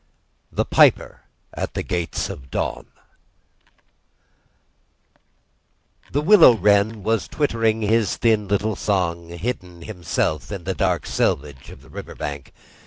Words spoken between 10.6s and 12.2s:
the dark selvedge of the river